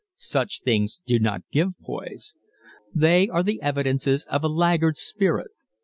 Such 0.15 0.61
things 0.61 0.99
do 1.05 1.19
not 1.19 1.43
give 1.51 1.77
poise. 1.85 2.35
They 2.91 3.27
are 3.29 3.43
the 3.43 3.61
evidences 3.61 4.25
of 4.31 4.43
a 4.43 4.47
laggard 4.49 4.97
spirit. 4.97 5.51